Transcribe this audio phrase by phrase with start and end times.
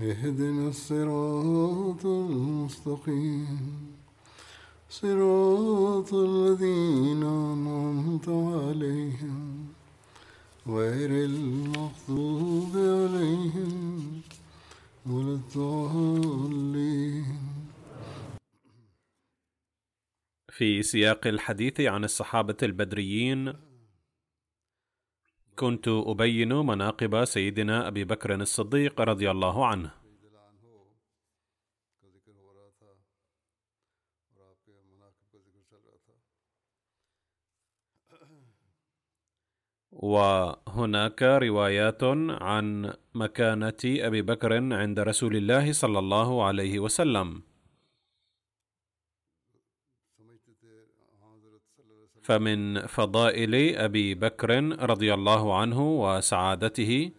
[0.00, 3.92] اهدنا الصراط المستقيم.
[4.90, 9.66] صراط الذين أنعمت عليهم.
[10.66, 14.20] غير المغضوب عليهم
[15.06, 17.24] ولا الضالين.
[20.52, 23.65] في سياق الحديث عن الصحابة البدريين
[25.56, 29.90] كنت أبين مناقب سيدنا أبي بكر الصديق رضي الله عنه.
[39.92, 42.04] وهناك روايات
[42.48, 47.55] عن مكانة أبي بكر عند رسول الله صلى الله عليه وسلم.
[52.26, 54.50] فمن فضائل أبي بكر
[54.90, 57.10] رضي الله عنه وسعادته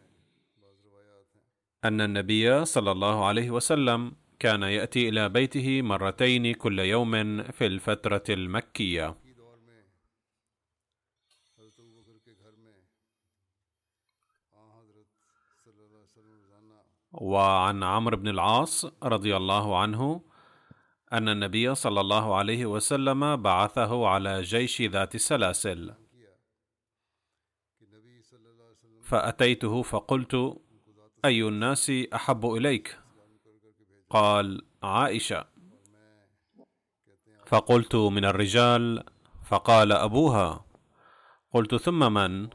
[1.86, 8.24] أن النبي صلى الله عليه وسلم كان يأتي إلى بيته مرتين كل يوم في الفترة
[8.30, 9.16] المكية.
[17.12, 20.27] وعن عمرو بن العاص رضي الله عنه
[21.14, 25.94] أن النبي صلى الله عليه وسلم بعثه على جيش ذات السلاسل
[29.04, 30.62] فأتيته فقلت
[31.26, 33.00] أي الناس أحب إليك؟
[34.10, 35.46] قال عائشة.
[37.46, 39.04] فقلت من الرجال؟
[39.46, 40.66] فقال أبوها.
[41.54, 42.50] قلت ثم من؟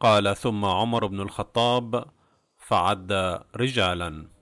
[0.00, 2.04] قال ثم عمر بن الخطاب.
[2.58, 3.12] فعد
[3.56, 4.33] رجالا.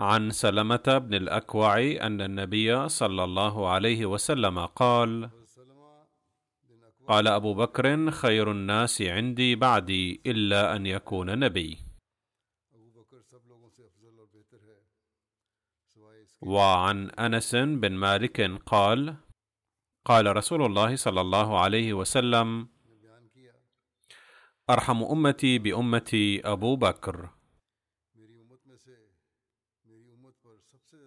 [0.00, 5.30] عن سلمة بن الأكوع أن النبي صلى الله عليه وسلم قال:
[7.08, 11.78] قال أبو بكر خير الناس عندي بعدي إلا أن يكون نبي.
[16.40, 19.16] وعن أنس بن مالك قال:
[20.04, 22.68] قال رسول الله صلى الله عليه وسلم:
[24.70, 27.39] أرحم أمتي بأمتي أبو بكر.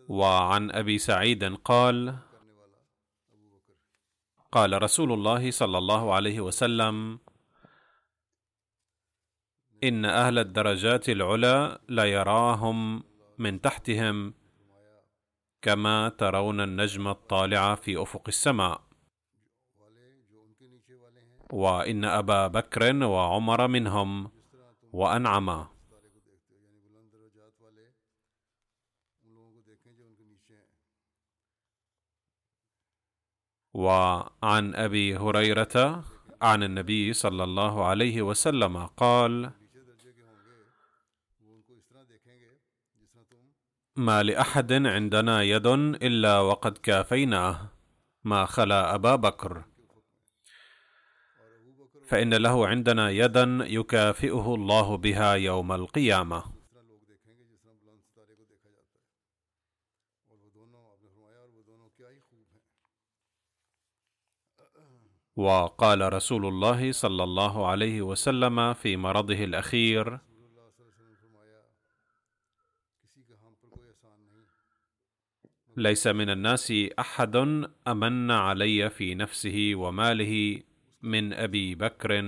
[0.09, 2.15] وعن أبي سعيد قال
[4.51, 7.19] قال رسول الله صلى الله عليه وسلم
[9.83, 13.03] إن أهل الدرجات العلى ليراهم
[13.37, 14.33] من تحتهم
[15.61, 18.81] كما ترون النجم الطالع في أفق السماء.
[21.53, 24.31] وإن أبا بكر وعمر منهم
[24.93, 25.72] وانعما
[33.73, 36.03] وعن أبي هريرة
[36.41, 39.51] عن النبي صلى الله عليه وسلم قال
[43.95, 47.69] ما لأحد عندنا يد إلا وقد كافيناه
[48.23, 49.63] ما خلا أبا بكر.
[52.03, 56.52] فإن له عندنا يدا يكافئه الله بها يوم القيامة.
[65.35, 70.19] وقال رسول الله صلى الله عليه وسلم في مرضه الأخير
[75.77, 77.35] ليس من الناس أحد
[77.87, 80.61] أمن علي في نفسه وماله
[81.01, 82.21] من أبي بكر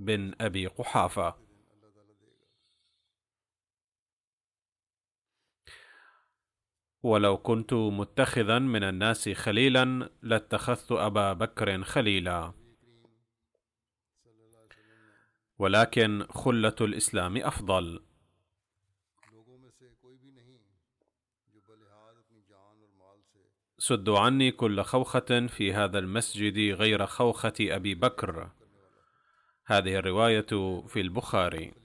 [0.00, 1.43] بن أبي قحافة.
[7.04, 12.52] ولو كنت متخذا من الناس خليلا لاتخذت أبا بكر خليلا.
[15.58, 18.04] ولكن خلة الإسلام أفضل.
[23.78, 28.50] سدوا عني كل خوخة في هذا المسجد غير خوخة أبي بكر.
[29.66, 31.83] هذه الرواية في البخاري.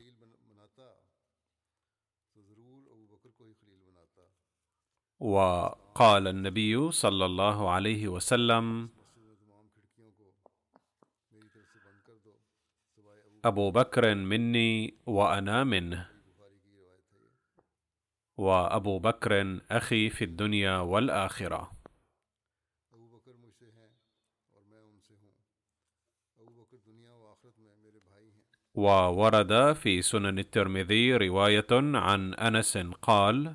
[5.20, 8.90] وقال النبي صلى الله عليه وسلم
[13.46, 16.10] أبو بكر مني وأنا منه.
[18.38, 21.62] وأبو بكر أخي في الدنيا والآخرة.
[22.92, 23.92] ابو بکر مجھ سے ہیں
[24.52, 25.32] اور میں ان سے ہوں
[26.38, 28.44] ابو بکر دنیا و آخرت میں میرے بھائی ہیں
[28.76, 33.48] وورد في سنن الترمذي رواية عن أنس قال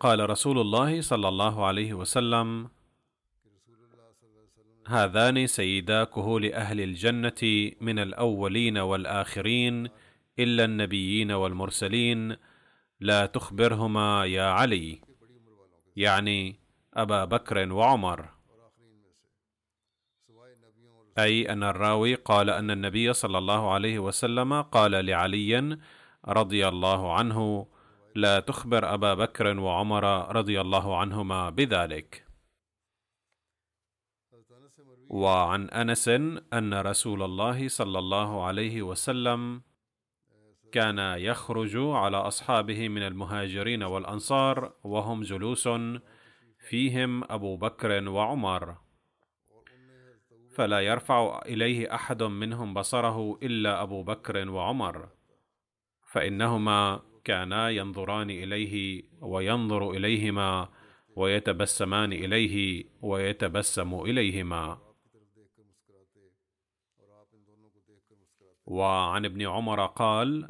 [0.00, 2.68] قال رسول الله صلى الله عليه وسلم
[4.86, 9.88] هذان سيدا كهول أهل الجنة من الأولين والآخرين
[10.38, 12.36] إلا النبيين والمرسلين
[13.00, 15.00] لا تخبرهما يا علي
[15.96, 16.56] يعني
[16.94, 18.28] أبا بكر وعمر.
[21.18, 25.78] أي أن الراوي قال أن النبي صلى الله عليه وسلم قال لعلي
[26.28, 27.66] رضي الله عنه
[28.14, 30.04] لا تخبر أبا بكر وعمر
[30.36, 32.26] رضي الله عنهما بذلك.
[35.08, 36.08] وعن أنس
[36.52, 39.62] أن رسول الله صلى الله عليه وسلم
[40.72, 45.68] كان يخرج على أصحابه من المهاجرين والأنصار وهم جلوس
[46.68, 48.76] فيهم أبو بكر وعمر.
[50.50, 55.08] فلا يرفع إليه أحد منهم بصره إلا أبو بكر وعمر.
[56.12, 60.68] فإنهما كانا ينظران إليه وينظر إليهما
[61.16, 64.78] ويتبسمان إليه ويتبسم إليهما.
[68.66, 70.48] وعن ابن عمر قال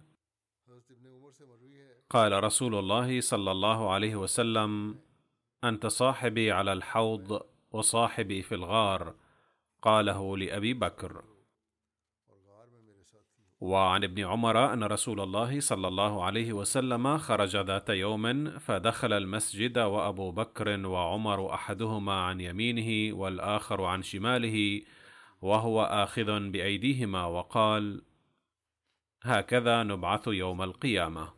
[2.10, 5.00] قال رسول الله صلى الله عليه وسلم
[5.64, 9.14] أنت صاحبي على الحوض وصاحبي في الغار.
[9.82, 11.24] قاله لأبي بكر.
[13.60, 19.78] وعن ابن عمر أن رسول الله صلى الله عليه وسلم خرج ذات يوم فدخل المسجد
[19.78, 24.82] وأبو بكر وعمر أحدهما عن يمينه والآخر عن شماله
[25.42, 28.02] وهو آخذ بأيديهما وقال
[29.22, 31.32] هكذا نبعث يوم القيامة.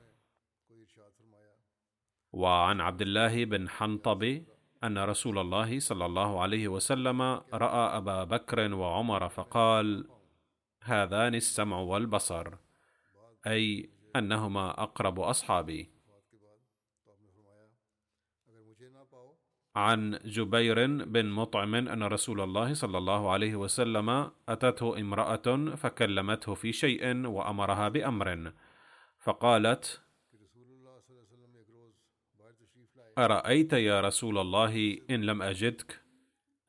[2.33, 4.43] وعن عبد الله بن حنطب
[4.85, 7.23] أن رسول الله صلى الله عليه وسلم
[7.55, 10.05] رأى أبا بكر وعمر فقال
[10.83, 12.55] هذان السمع والبصر
[13.47, 15.91] أي أنهما أقرب أصحابي.
[19.77, 26.73] عن جبير بن مطعم أن رسول الله صلى الله عليه وسلم أتته امرأة فكلمته في
[26.73, 28.53] شيء وأمرها بأمر
[29.19, 30.03] فقالت
[33.19, 36.03] أرأيت يا رسول الله إن لم أجدك؟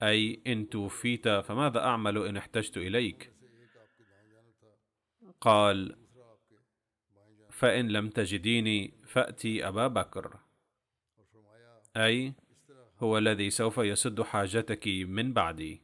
[0.03, 3.32] أي إن توفيت فماذا أعمل إن احتجت إليك؟
[5.43, 5.95] قال
[7.49, 10.39] فإن لم تجديني فأتي أبا بكر.
[11.97, 12.33] أي
[12.99, 15.81] هو الذي سوف يسد حاجتك من بعدي.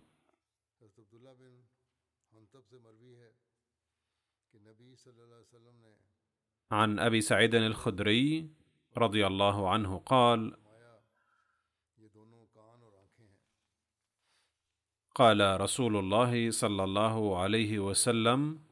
[6.72, 8.50] عن أبي سعيد الخدري
[8.98, 10.58] رضي الله عنه قال
[15.16, 18.69] قال رسول الله صلى الله عليه وسلم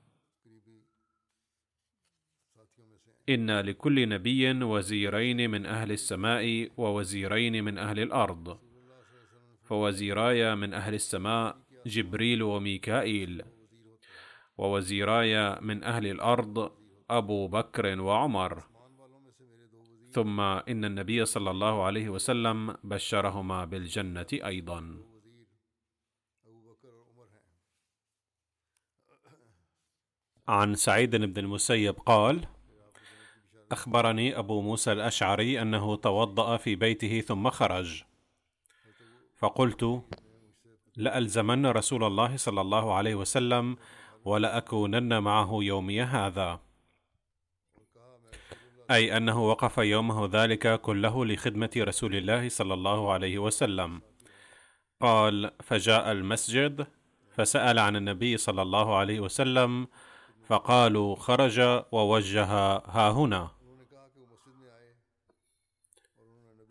[3.29, 8.59] ان لكل نبي وزيرين من أهل السماء ووزيرين من أهل الأرض.
[9.63, 13.43] فوزيراي من أهل السماء جبريل وميكائيل.
[14.57, 16.71] ووزيراي من أهل الأرض
[17.09, 18.63] ابو بكر وعمر.
[20.11, 24.17] ثم ان النبي صلى الله عليه وسلم بشرهما عمر
[27.33, 27.47] ہیں
[30.47, 32.56] عن سعيد بن المسيب قال
[33.71, 38.03] أخبرني أبو موسى الأشعري أنه توضأ في بيته ثم خرج.
[39.37, 40.03] فقلت
[40.95, 43.77] لألزمن رسول الله صلى الله عليه وسلم
[44.25, 46.59] ولأكونن معه يومي هذا.
[48.91, 54.01] أي أنه وقف يومه ذلك كله لخدمة رسول الله صلى الله عليه وسلم.
[55.01, 56.87] قال فجاء المسجد
[57.35, 59.87] فسأل عن النبي صلى الله عليه وسلم
[60.45, 61.59] فقالوا خرج
[61.91, 63.56] ووجه ها هنا.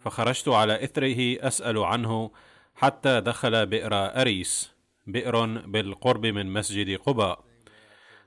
[0.07, 2.31] فخرجت على اثره أسأل عنه
[2.75, 4.73] حتى دخل بئر أريس
[5.07, 7.45] بئر بالقرب من مسجد قباء.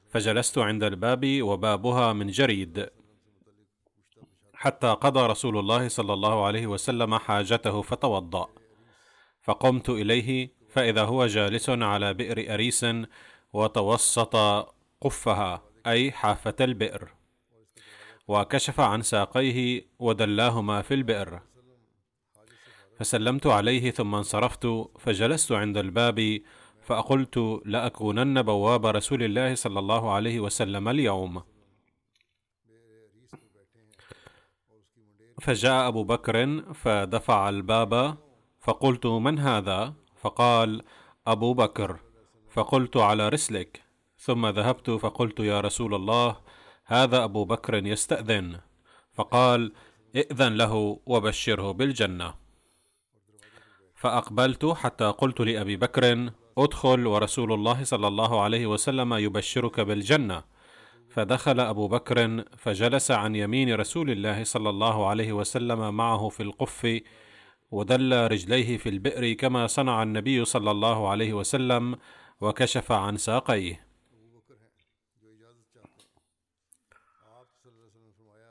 [0.09, 2.89] فجلست عند الباب وبابها من جريد.
[4.53, 8.49] حتى قضى رسول الله صلى الله عليه وسلم حاجته فتوضأ.
[9.41, 12.85] فقمت إليه فإذا هو جالس على بئر أريس
[13.53, 14.35] وتوسط
[15.01, 17.09] قفها أي حافة البئر.
[18.27, 21.48] وكشف عن ساقيه ودلاهما في البئر.
[22.99, 24.67] فسلمت عليه ثم انصرفت
[24.99, 26.41] فجلست عند الباب
[26.81, 31.41] فقلت لأكونن بواب رسول الله صلى الله عليه وسلم اليوم.
[35.41, 38.17] فجاء أبو بكر فدفع الباب
[38.59, 40.83] فقلت من هذا؟ فقال
[41.27, 41.99] أبو بكر
[42.49, 43.81] فقلت على رسلك.
[44.17, 46.35] ثم ذهبت فقلت يا رسول الله
[46.85, 48.59] هذا أبو بكر يستأذن.
[49.13, 49.71] فقال
[50.15, 52.38] ائذن له وبشره بالجنة.
[53.99, 60.43] فأقبلت حتى قلت لأبي بكر أدخل ورسول الله صلى الله عليه وسلم يبشرك بالجنة.
[61.09, 67.01] فدخل أبو بكر فجلس عن يمين رسول الله صلى الله عليه وسلم معه في القف
[67.71, 71.97] ودل رجليه في البئر كما صنع النبي صلى الله عليه وسلم
[72.41, 73.85] وكشف عن ساقيه.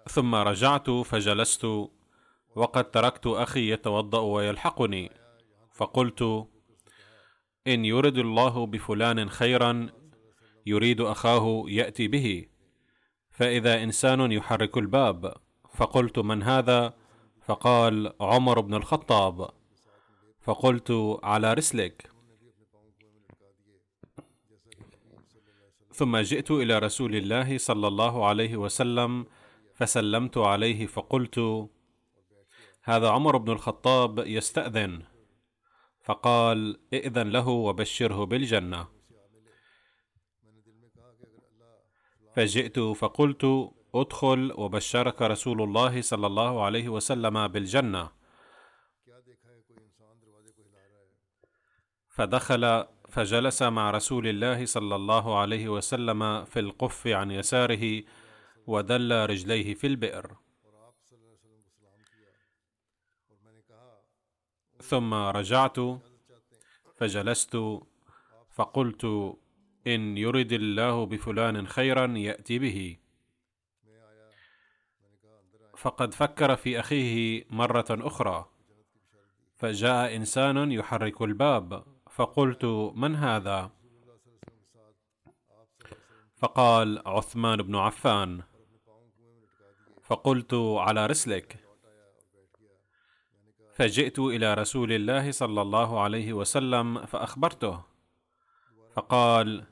[0.08, 1.64] ثم رجعت فجلست
[2.54, 5.27] وقد تركت أخي يتوضأ ويلحقني.
[5.78, 6.22] فقلت
[7.66, 9.88] إن يرد الله بفلان خيرا
[10.66, 12.46] يريد أخاه يأتي به.
[13.30, 15.34] فإذا إنسان يحرك الباب
[15.74, 16.94] فقلت من هذا؟
[17.46, 19.50] فقال عمر بن الخطاب.
[20.40, 22.10] فقلت على رسلك.
[25.92, 29.26] ثم جئت إلى رسول الله صلى الله عليه وسلم
[29.74, 31.68] فسلمت عليه فقلت
[32.82, 35.17] هذا عمر بن الخطاب يستأذن.
[36.08, 38.88] فقال ائذن له وبشره بالجنة.
[42.36, 48.10] فجئت فقلت ادخل وبشرك رسول الله صلى الله عليه وسلم بالجنة.
[52.08, 58.02] فدخل فجلس مع رسول الله صلى الله عليه وسلم في القف عن يساره
[58.66, 60.36] ودل رجليه في البئر.
[64.82, 65.76] ثم رجعت
[66.96, 67.58] فجلست
[68.50, 69.04] فقلت
[69.86, 72.96] إن يرد الله بفلان خيرا يأتي به.
[75.76, 78.48] فقد فكر في أخيه مرة أخرى
[79.56, 83.70] فجاء إنسان يحرك الباب فقلت من هذا؟
[86.36, 88.42] فقال عثمان بن عفان.
[90.02, 91.67] فقلت على رسلك.
[93.78, 97.84] فجئت إلى رسول الله صلى الله عليه وسلم فأخبرته.
[98.94, 99.66] فقال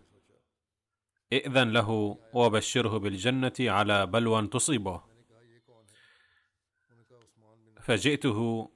[1.32, 5.02] إئذن له وبشره بالجنة على بلوى تصيبه.
[7.82, 8.70] فجئته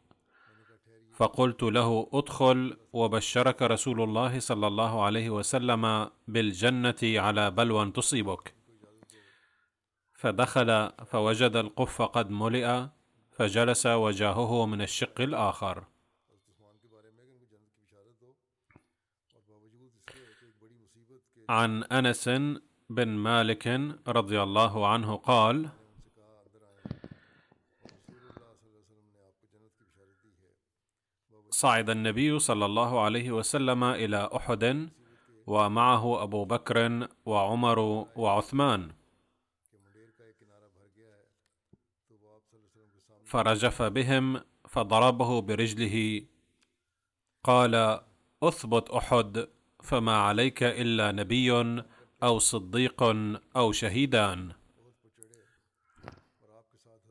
[1.14, 8.54] فقلت له أدخل وبشرك رسول الله صلى الله عليه وسلم بالجنة على بلوى تصيبك.
[10.14, 12.86] فدخل فوجد القف قد ملئ
[13.40, 15.84] فجلس وجاهه من الشق الآخر.
[21.48, 22.28] عن أنس
[22.90, 23.66] بن مالك
[24.08, 25.68] رضي الله عنه قال
[31.50, 34.90] صعد النبي صلى الله عليه وسلم إلى أحد
[35.46, 37.78] ومعه أبو بكر وعمر
[38.16, 38.99] وعثمان.
[43.30, 46.22] فرجف بهم فضربه برجله.
[47.44, 48.00] قال
[48.42, 49.48] أثبت أحد
[49.82, 51.50] فما عليك إلا نبي
[52.22, 53.02] أو صديق
[53.56, 54.52] أو شهيدان.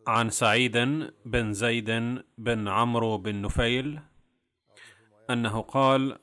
[0.08, 0.78] عن سعيد
[1.26, 1.90] بن زيد
[2.38, 4.00] بن عمرو بن نفيل
[5.30, 6.20] أنه قال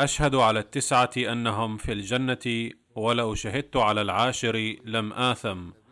[0.00, 5.83] أشهد على التسعة أنهم في الجنة ولو شهدت على العاشر لم آثم.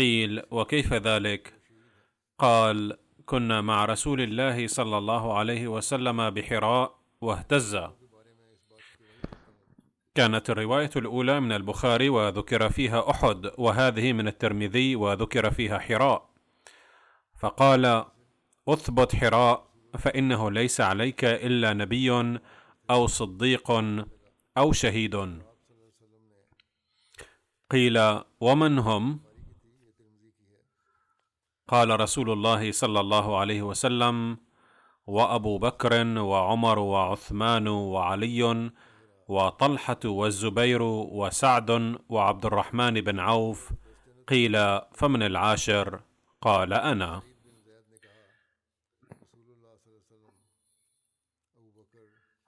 [0.00, 1.54] قيل وكيف ذلك؟
[2.38, 7.78] قال كنا مع رسول الله صلى الله عليه وسلم بحراء واهتز.
[10.14, 16.30] كانت الرواية الأولى من البخاري وذكر فيها أحد وهذه من الترمذي وذكر فيها حراء.
[17.40, 18.04] فقال
[18.68, 22.38] أثبت حراء فإنه ليس عليك إلا نبي
[22.90, 23.70] أو صديق
[24.58, 25.42] أو شهيد.
[27.70, 29.29] قيل ومن هم؟
[31.70, 34.38] قال رسول الله صلى الله عليه وسلم
[35.06, 38.70] وأبو بكر وعمر وعثمان وعلي
[39.28, 43.70] وطلحة والزبير وسعد وعبد الرحمن بن عوف
[44.28, 46.00] قيل فمن العاشر؟
[46.40, 47.22] قال أنا.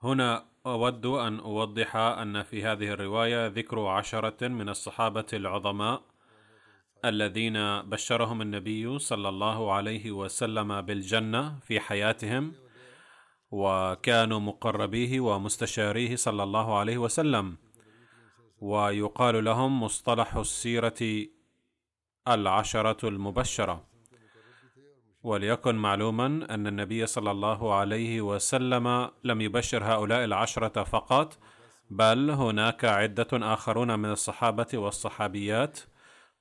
[0.03, 6.12] هنا أود أن أوضح أن في هذه الرواية ذكر عشرة من الصحابة العظماء
[7.05, 12.53] الذين بشرهم النبي صلى الله عليه وسلم بالجنة في حياتهم
[13.51, 17.57] وكانوا مقربيه ومستشاريه صلى الله عليه وسلم.
[18.59, 21.27] ويقال لهم مصطلح السيرة
[22.27, 23.87] العشرة المبشرة.
[25.23, 31.37] وليكن معلوما أن النبي صلى الله عليه وسلم لم يبشر هؤلاء العشرة فقط
[31.89, 35.79] بل هناك عدة آخرون من الصحابة والصحابيات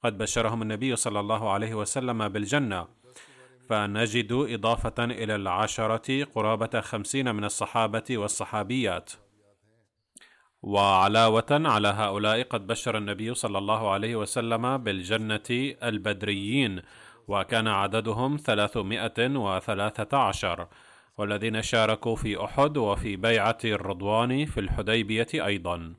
[0.04, 2.88] قد بشرهم النبي صلى الله عليه وسلم بالجنة.
[3.68, 9.12] فنجد إضافة إلى العشرة قرابة خمسين من الصحابة والصحابيات.
[10.62, 16.82] وعلاوة على هؤلاء قد بشر النبي صلى الله عليه وسلم بالجنة البدريين
[17.28, 20.68] وكان عددهم ثلاثمائة وثلاثة عشر.
[21.18, 25.94] والذين شاركوا في أحد وفي بيعة الرضوان في الحديبية أيضا.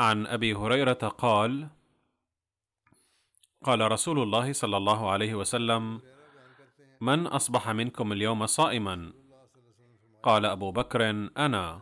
[0.00, 1.68] عن أبي هريرة قال
[3.64, 6.00] قال رسول الله صلى الله عليه وسلم
[7.00, 9.12] من أصبح منكم اليوم صائما؟
[10.22, 11.80] قال أبو بكر أنا.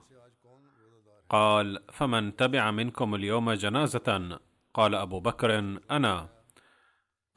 [1.30, 4.38] قال فمن تبع منكم اليوم جنازة؟
[4.74, 5.58] قال أبو بكر
[5.90, 6.28] أنا.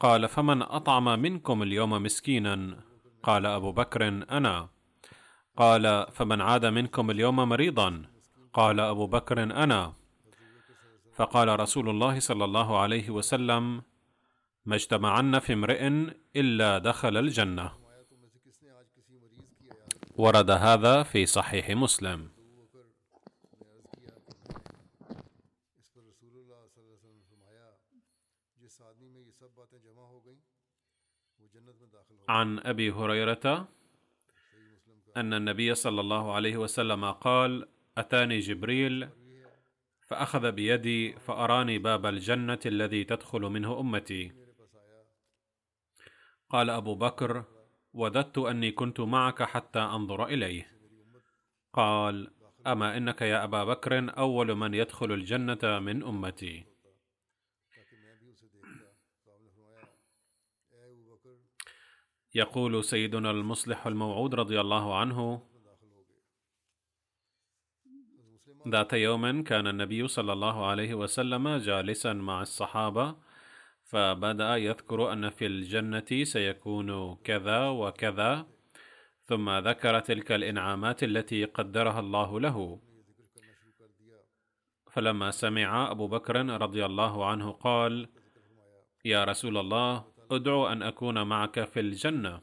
[0.00, 2.76] قال فمن أطعم منكم اليوم مسكينا؟
[3.22, 4.68] قال أبو بكر أنا.
[5.56, 8.02] قال فمن عاد منكم اليوم مريضا؟
[8.52, 10.01] قال أبو بكر أنا.
[11.22, 13.82] فقال رسول الله صلى الله عليه وسلم
[14.66, 15.88] ما اجتمعن في امرئ
[16.36, 17.72] إلا دخل الجنة.
[20.16, 22.30] ورد هذا في صحيح مسلم.
[32.28, 33.68] عن أبي هريرة
[35.16, 37.68] أن النبي صلى الله عليه وسلم قال
[37.98, 39.21] أتاني جبريل
[40.12, 44.32] فأخذ بيدي فأراني باب الجنة الذي تدخل منه أمتي.
[46.50, 47.44] قال أبو بكر
[47.92, 50.66] وددت أني كنت معك حتى أنظر إليه.
[51.72, 52.30] قال
[52.66, 56.64] أما إنك يا أبا بكر أول من يدخل الجنة من أمتي.
[62.34, 65.51] يقول سيدنا المصلح الموعود رضي الله عنه
[68.68, 73.16] ذات يوم كان النبي صلى الله عليه وسلم جالسا مع الصحابة
[73.84, 78.46] فبدأ يذكر أن في الجنة سيكون كذا وكذا
[79.24, 82.80] ثم ذكر تلك الإنعامات التي قدرها الله له.
[84.90, 88.08] فلما سمع أبو بكر رضي الله عنه قال
[89.04, 92.40] يا رسول الله أدعو أن أكون معك في الجنة.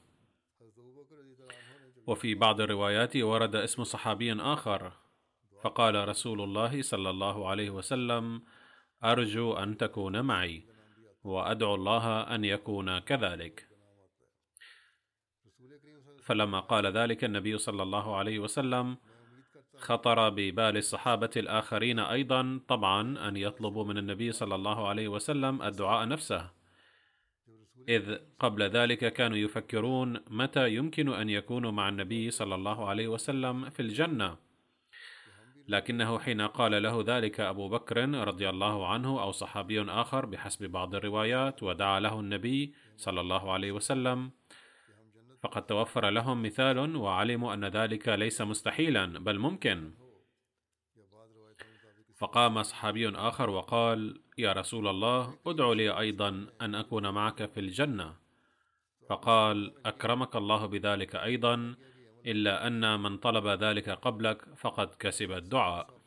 [2.07, 4.91] وفي بعض الروايات ورد اسم صحابي آخر
[5.63, 8.41] فقال رسول الله صلى الله عليه وسلم
[9.03, 10.63] أرجو أن تكون معي
[11.23, 13.67] وأدعو الله أن يكون كذلك.
[16.23, 18.97] فلما قال ذلك النبي صلى الله عليه وسلم
[19.77, 26.07] خطر ببال الصحابة الآخرين أيضا طبعا أن يطلبوا من النبي صلى الله عليه وسلم الدعاء
[26.07, 26.51] نفسه.
[27.89, 33.69] إذ قبل ذلك كانوا يفكرون متى يمكن أن يكونوا مع النبي صلى الله عليه وسلم
[33.69, 34.48] في الجنة.
[35.69, 40.95] لكنه حين قال له ذلك أبو بكر رضي الله عنه أو صحابي آخر بحسب بعض
[40.95, 44.31] الروايات ودعا له النبي صلى الله عليه وسلم.
[45.41, 49.91] فقد توفر لهم مثال وعلموا أن ذلك ليس مستحيلا بل ممكن.
[52.17, 58.15] فقام صحابي آخر وقال يا رسول الله ادع لي أيضا أن أكون معك في الجنة.
[59.09, 61.75] فقال أكرمك الله بذلك أيضا.
[62.25, 65.99] إلا أن من طلب ذلك قبلك فقد كسب الدعاء.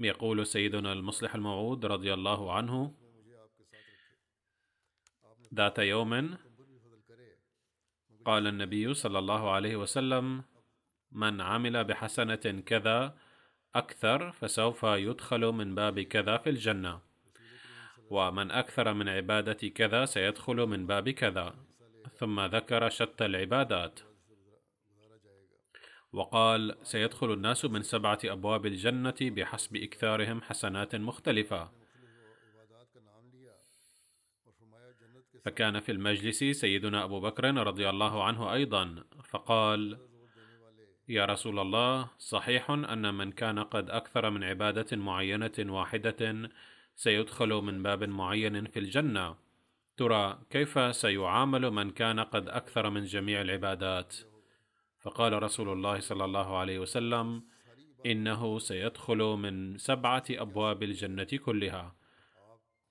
[0.00, 2.94] يقول سيدنا المصلح الموعود رضي الله عنه
[5.54, 6.38] ذات يوم
[8.24, 10.44] قال النبي صلى الله عليه وسلم
[11.12, 13.16] من عمل بحسنة كذا
[13.74, 17.00] أكثر فسوف يدخل من باب كذا في الجنة
[18.10, 21.69] ومن أكثر من عبادة كذا سيدخل من باب كذا.
[22.20, 24.00] ثم ذكر شتى العبادات.
[26.12, 31.70] وقال سيدخل الناس من سبعة أبواب الجنة بحسب إكثارهم حسنات مختلفة.
[35.44, 39.98] فكان في المجلس سيدنا أبو بكر رضي الله عنه أيضا فقال
[41.08, 46.50] يا رسول الله صحيح أن من كان قد أكثر من عبادة معينة واحدة
[46.96, 49.49] سيدخل من باب معين في الجنة.
[50.00, 54.16] ترى كيف سيعامل من كان قد أكثر من جميع العبادات؟
[55.00, 57.42] فقال رسول الله صلى الله عليه وسلم
[58.06, 61.94] إنه سيدخل من سبعة أبواب الجنة كلها.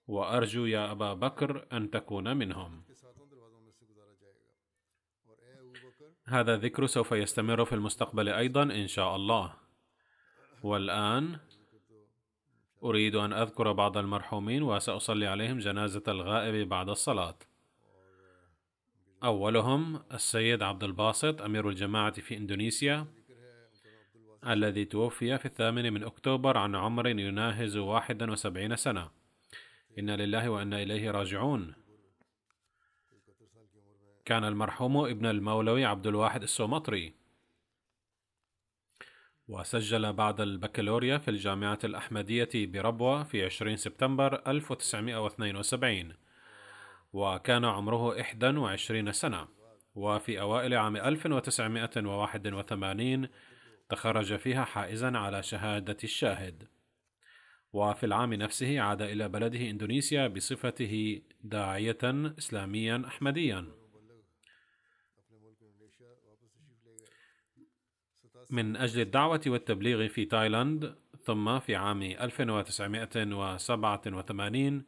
[0.08, 2.84] وأرجو يا أبا بكر أن تكون منهم.
[6.26, 9.54] هذا الذكر سوف يستمر في المستقبل أيضا إن شاء الله.
[10.64, 11.40] والآن
[12.84, 17.36] أريد أن أذكر بعض المرحومين وسأصلي عليهم جنازة الغائب بعد الصلاة.
[19.24, 23.08] أولهم السيد عبد الباسط أمير الجماعة في إندونيسيا
[24.48, 29.10] الذي توفي في الثامن من أكتوبر عن عمر يناهز واحدا وسبعين سنة.
[30.00, 31.74] إنا لله وإنا إليه راجعون.
[34.26, 37.19] كان المرحوم ابن المولوي عبد الواحد السومطري.
[39.50, 46.14] وسجل بعد البكالوريا في الجامعة الأحمدية بربوة في 20 سبتمبر 1972
[47.14, 49.48] وكان عمره 21 سنة.
[49.96, 53.28] وفي أوائل عام 1981
[53.90, 56.68] تخرج فيها حائزا على شهادة الشاهد.
[57.74, 61.98] وفي العام نفسه عاد إلى بلده إندونيسيا بصفته داعية
[62.38, 63.79] إسلاميا أحمديا.
[68.50, 74.84] من أجل الدعوة والتبليغ في تايلاند ثم في عام 1987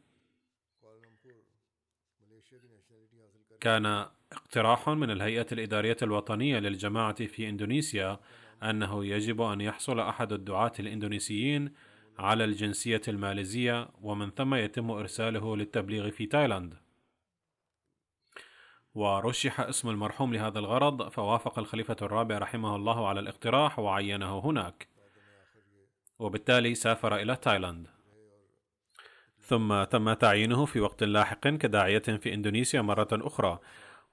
[3.60, 8.20] كان اقتراح من الهيئة الإدارية الوطنية للجماعة في إندونيسيا
[8.62, 11.72] أنه يجب أن يحصل أحد الدعاة الإندونيسيين
[12.18, 16.81] على الجنسية الماليزية ومن ثم يتم إرساله للتبليغ في تايلاند.
[18.94, 24.88] ورشح اسم المرحوم لهذا الغرض فوافق الخليفة الرابع رحمه الله على الاقتراح وعينه هناك.
[26.18, 27.88] وبالتالي سافر إلى تايلاند.
[29.40, 33.58] ثم تم تعيينه في وقت لاحق كداعية في إندونيسيا مرة أخرى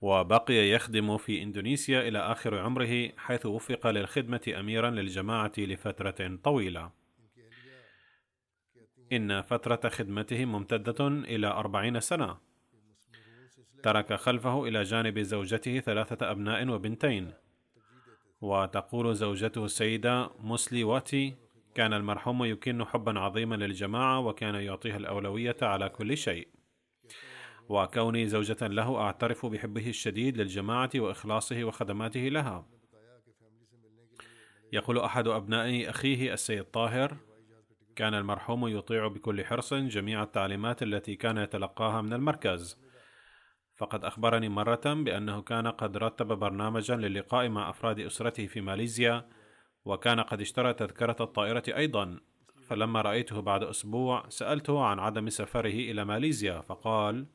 [0.02, 6.92] وبقي يخدم في إندونيسيا إلى آخر عمره حيث وفق للخدمة أميرا للجماعة لفترة طويلة.
[9.12, 12.49] إن فترة خدمته ممتدة إلى أربعين سنة.
[13.84, 17.34] ترك خلفه إلى جانب زوجته ثلاثة أبناء وبنتين.
[18.42, 21.36] وتقول زوجته السيدة موسلي واتي
[21.76, 26.48] كان المرحوم يكن حبا عظيما للجماعة وكان يعطيها الأولوية على كل شيء.
[27.70, 32.66] وكوني زوجة له أعترف بحبه الشديد للجماعة وإخلاصه وخدماته لها.
[34.74, 37.18] يقول أحد أبناء أخيه السيد طاهر
[37.96, 42.89] كان المرحوم يطيع بكل حرص جميع التعليمات التي كان يتلقاها من المركز.
[43.80, 49.30] فقد أخبرني مرة بأنه كان قد رتب برنامجا للقاء مع أفراد أسرته في ماليزيا
[49.86, 52.20] وكان قد اشترى تذكرة الطائرة أيضا.
[52.68, 57.26] فلما رأيته بعد أسبوع سألته عن عدم سفره إلى ماليزيا فقال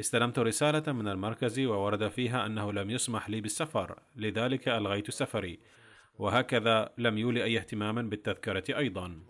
[0.00, 5.58] استلمت رسالة من المركز وورد فيها أنه لم يسمح لي بالسفر لذلك ألغيت سفري
[6.18, 9.22] وهكذا لم يولي أي اهتمام بالتذكرة أيضا.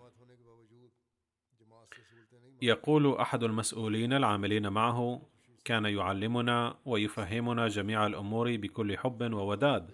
[2.61, 5.21] يقول أحد المسؤولين العاملين معه
[5.65, 9.91] كان يعلمنا ويفهمنا جميع الأمور بكل حب ووداد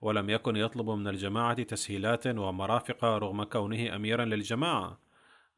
[0.00, 4.98] ولم يكن يطلب من الجماعة تسهيلات ومرافق رغم كونه اميرا للجماعة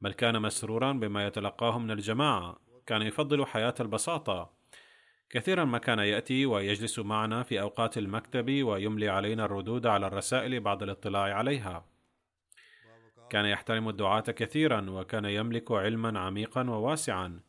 [0.00, 4.50] بل كان مسرورا بما يتلقاه من الجماعة كان يفضل حياة البساطة.
[5.30, 10.82] كثيرا ما كان يأتي ويجلس معنا في أوقات المكتب ويملي علينا الردود على الرسائل بعد
[10.82, 11.84] الاطلاع عليها.
[13.30, 17.40] كان يحترم الدعاة كثيرا وكان يملك علما عميقا وواسعا.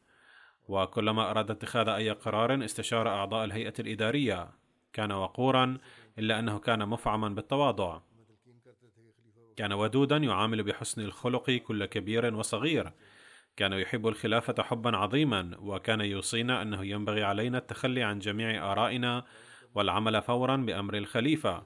[0.68, 4.50] وكلما أراد اتخاذ أي قرار استشار أعضاء الهيئة الإدارية.
[4.94, 5.78] كان وقورا
[6.20, 8.00] إلا أنه كان مفعما بالتواضع.
[9.56, 12.92] كان ودودا يعامل بحسن الخلق كل كبير وصغير.
[13.58, 19.24] كان يحب الخلافة حبا عظيما وكان يوصينا أنه ينبغي علينا التخلي عن جميع آرائنا
[19.76, 21.64] والعمل فورا بأمر الخليفة.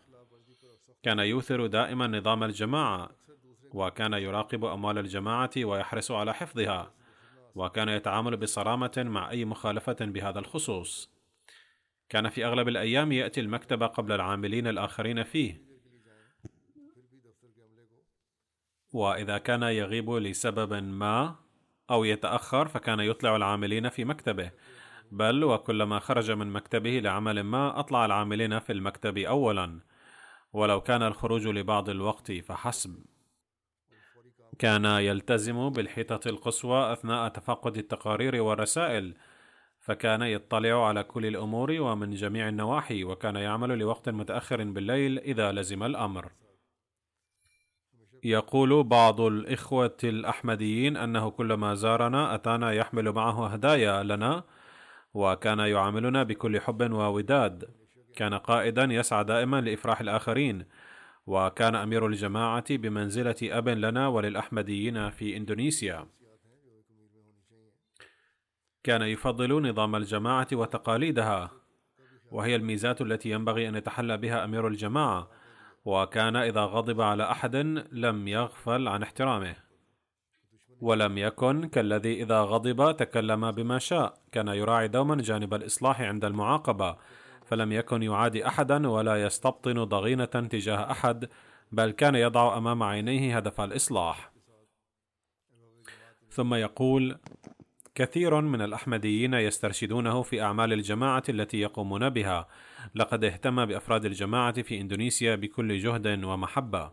[1.04, 3.10] كان يوثر دائما نظام الجماعة
[3.74, 6.97] وكان يراقب أموال الجماعة ويحرص على حفظها.
[7.58, 11.12] وكان يتعامل بصرامة مع أي مخالفة بهذا الخصوص.
[12.10, 15.62] كان في أغلب الأيام يأتي المكتب قبل العاملين الآخرين فيه.
[18.94, 21.36] وإذا كان يغيب لسبب ما
[21.90, 24.52] أو يتأخر فكان يطلع العاملين في مكتبه،
[25.12, 29.80] بل وكلما خرج من مكتبه لعمل ما أطلع العاملين في المكتب أولا.
[30.54, 33.06] ولو كان الخروج لبعض الوقت فحسب
[34.60, 39.14] كان يلتزم بالحيطة القصوى أثناء تفقد التقارير والرسائل
[39.80, 45.84] فكان يطلع على كل الأمور ومن جميع النواحي وكان يعمل لوقت متأخر بالليل إذا لزم
[45.84, 46.32] الأمر.
[48.24, 54.44] يقول بعض الإخوة الأحمديين أنه كلما زارنا أتانا يحمل معه هدايا لنا
[55.14, 57.70] وكان يعاملنا بكل حب ووداد.
[58.16, 60.66] كان قائدا يسعى دائما لإفراح الآخرين.
[61.28, 66.08] وكان أمير الجماعة بمنزلة أب لنا وللأحمديين في إندونيسيا.
[68.84, 71.52] كان يفضل نظام الجماعة وتقاليدها
[72.32, 75.30] وهي الميزات التي ينبغي أن يتحلى بها أمير الجماعة
[75.86, 77.56] وكان إذا غضب على أحد
[77.92, 79.56] لم يغفل عن احترامه.
[80.82, 86.98] ولم يكن كالذي إذا غضب تكلم بما شاء كان يراعي دوما جانب الإصلاح عند المعاقبة.
[87.48, 91.30] فلم يكن يعادي أحدا ولا يستبطن ضغينة تجاه أحد
[91.72, 94.32] بل كان يضع أمام عينيه هدف الإصلاح.
[96.30, 97.18] ثم يقول
[97.96, 102.48] كثير من الأحمديين يسترشدونه في أعمال الجماعة التي يقومون بها.
[102.96, 106.92] لقد اهتم بأفراد الجماعة في إندونيسيا بكل جهد ومحبة.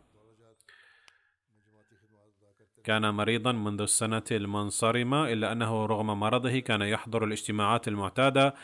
[2.84, 8.54] كان مريضا منذ السنة المنصرمة إلا أنه رغم مرضه كان يحضر الاجتماعات المعتادة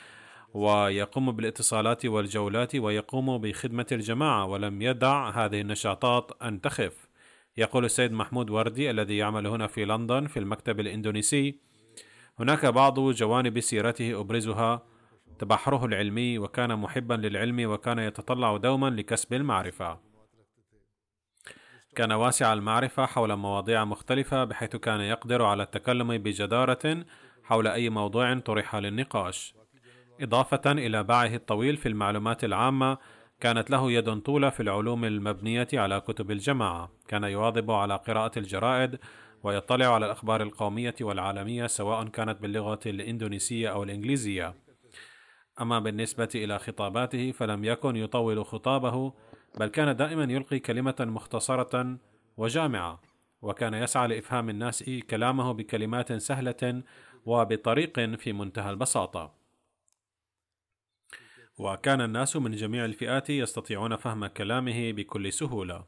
[0.54, 7.10] ويقوم بالاتصالات والجولات ويقوم بخدمة الجماعة ولم يدع هذه النشاطات أن تخف.
[7.56, 11.60] يقول السيد محمود وردي الذي يعمل هنا في لندن في المكتب الإندونيسي
[12.38, 14.82] هناك بعض جوانب سيرته أبرزها
[15.38, 19.98] تبحره العلمي وكان محبا للعلم وكان يتطلع دوما لكسب المعرفة.
[21.96, 27.04] كان واسع المعرفة حول مواضيع مختلفة بحيث كان يقدر على التكلم بجدارة
[27.42, 29.59] حول أي موضوع طرح للنقاش.
[30.20, 32.98] إضافة إلى باعه الطويل في المعلومات العامة
[33.40, 36.90] كانت له يد طولة في العلوم المبنية على كتب الجماعة.
[37.08, 38.98] كان يواظب على قراءة الجرائد
[39.42, 44.54] ويطلع على الأخبار القومية والعالمية سواء كانت باللغة الإندونيسية أو الإنجليزية.
[45.60, 49.12] أما بالنسبة إلى خطاباته فلم يكن يطول خطابه
[49.58, 51.96] بل كان دائما يلقي كلمة مختصرة
[52.36, 53.00] وجامعة
[53.42, 56.82] وكان يسعى لإفهام الناس كلامه بكلمات سهلة
[57.26, 59.39] وبطريق في منتهى البساطة.
[61.60, 65.84] وكان الناس من جميع الفئات يستطيعون فهم كلامه بكل سهولة.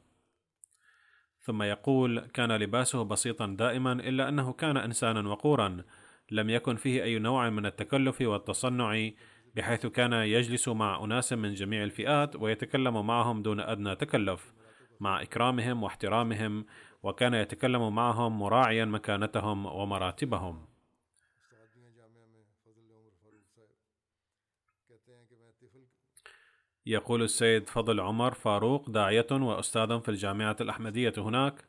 [1.41, 5.85] ثم يقول كان لباسه بسيطا دائما إلا أنه كان انسانا وقورا.
[6.31, 9.11] لم يكن فيه أي نوع من التكلف والتصنع
[9.55, 14.53] بحيث كان يجلس مع أناس من جميع الفئات ويتكلم معهم دون أدنى تكلف
[15.01, 16.67] مع إكرامهم واحترامهم
[17.03, 20.72] وكان يتكلم معهم مراعيا مكانتهم ومراتبهم.
[26.87, 31.65] يقول السيد فضل عمر فاروق داعية وأستاذ في الجامعة الأحمدية هناك.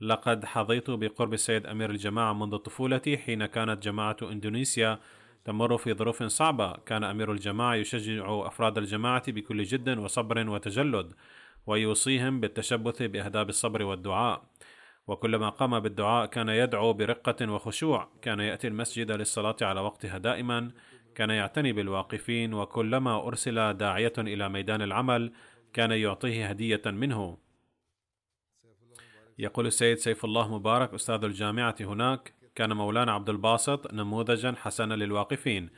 [0.00, 4.98] لقد حظيت بقرب السيد أمير الجماعة منذ طفولتي حين كانت جماعة إندونيسيا
[5.44, 6.72] تمر في ظروف صعبة.
[6.72, 11.12] كان أمير الجماعة يشجع أفراد الجماعة بكل جد وصبر وتجلد
[11.66, 14.42] ويوصيهم بالتشبث بأهداب الصبر والدعاء.
[15.06, 18.08] وكلما قام بالدعاء كان يدعو برقة وخشوع.
[18.22, 20.70] كان يأتي المسجد للصلاة على وقتها دائما.
[21.14, 25.32] كان يعتني بالواقفين وكلما أرسل داعية إلى ميدان العمل
[25.72, 27.38] كان يعطيه هدية منه.
[29.38, 35.70] يقول السيد سيف الله مبارك أستاذ الجامعة هناك كان مولانا عبد الباسط نموذجا حسنا للواقفين.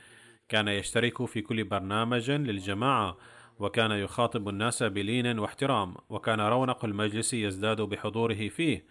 [0.48, 3.16] كان يشترك في كل برنامج للجماعة
[3.58, 8.86] وكان يخاطب الناس بلين واحترام وكان رونق المجلس يزداد بحضوره فيه.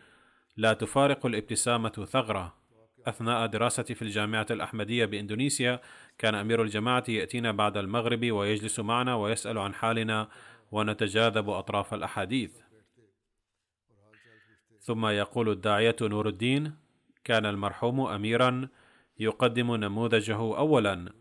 [0.57, 2.64] لا تفارق الابتسامة ثغرة.
[3.05, 5.81] أثناء دراستي في الجامعة الأحمدية بإندونيسيا
[6.17, 10.29] كان أمير الجماعة يأتينا بعد المغرب ويجلس معنا ويسأل عن حالنا
[10.71, 12.51] ونتجاذب أطراف الأحاديث.
[14.79, 16.75] ثم يقول الداعية نور الدين
[17.23, 18.69] كان المرحوم أميرا
[19.19, 21.13] يقدم نموذجه أولا.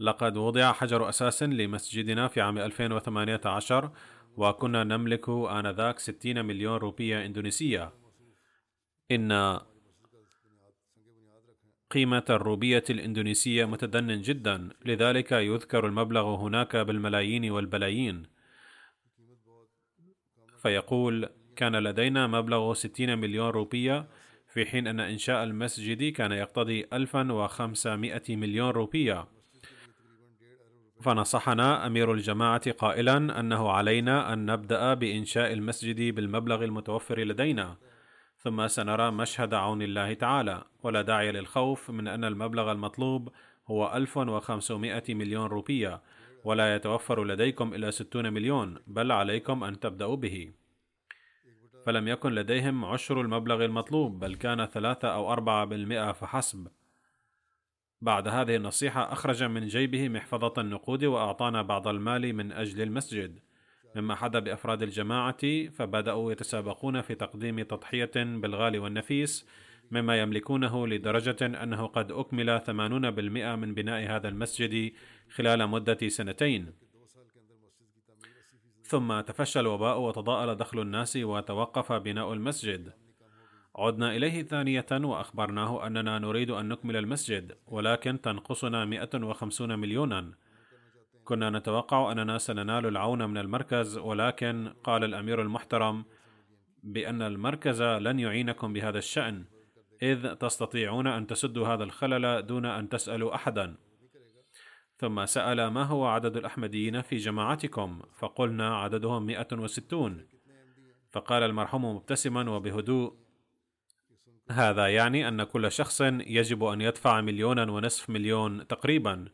[0.00, 3.90] لقد وضع حجر أساس لمسجدنا في عام 2018
[4.36, 7.92] وكنا نملك آنذاك 60 مليون روبية إندونيسية.
[9.10, 9.60] إن
[11.92, 18.22] قيمة الروبية الإندونيسية متدن جدا لذلك يذكر المبلغ هناك بالملايين والبلايين.
[20.62, 24.08] فيقول كان لدينا مبلغ 60 مليون روبية
[24.52, 29.28] في حين أن إنشاء المسجد كان يقتضي 1500 مليون روبية.
[31.02, 37.76] فنصحنا أمير الجماعة قائلا أنه علينا أن نبدأ بإنشاء المسجد بالمبلغ المتوفر لدينا.
[38.42, 40.64] ثم سنرى مشهد عون الله تعالى.
[40.82, 43.32] ولا داعي للخوف من أن المبلغ المطلوب
[43.66, 46.02] هو 1500 مليون روبية
[46.44, 50.52] ولا يتوفر لديكم إلا ستون مليون بل عليكم أن تبدأوا به.
[51.86, 56.68] فلم يكن لديهم عشر المبلغ المطلوب بل كان ثلاثة أو أربعة بالمئة فحسب.
[58.00, 63.38] بعد هذه النصيحة أخرج من جيبه محفظة النقود وأعطانا بعض المال من أجل المسجد.
[63.96, 69.46] مما حدا بأفراد الجماعة فبدأوا يتسابقون في تقديم تضحية بالغالي والنفيس
[69.90, 72.70] مما يملكونه لدرجة أنه قد أكمل 80%
[73.56, 74.92] من بناء هذا المسجد
[75.34, 76.72] خلال مدة سنتين.
[78.82, 82.92] ثم تفشى الوباء وتضاءل دخل الناس وتوقف بناء المسجد.
[83.76, 90.32] عدنا إليه ثانية وأخبرناه أننا نريد أن نكمل المسجد ولكن تنقصنا 150 مليونا.
[91.24, 96.04] كنا نتوقع أننا سننال العون من المركز ولكن قال الأمير المحترم
[96.82, 99.44] بأن المركز لن يعينكم بهذا الشأن
[100.02, 103.76] إذ تستطيعون أن تسدوا هذا الخلل دون أن تسألوا أحدا.
[104.98, 110.26] ثم سأل ما هو عدد الأحمديين في جماعتكم؟ فقلنا عددهم 160
[111.10, 113.14] فقال المرحوم مبتسما وبهدوء
[114.50, 119.24] هذا يعني أن كل شخص يجب أن يدفع مليونا ونصف مليون تقريبا.